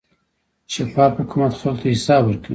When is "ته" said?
1.81-1.87